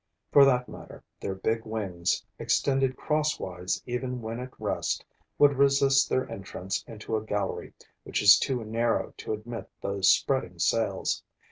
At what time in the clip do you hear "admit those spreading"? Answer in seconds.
9.33-10.57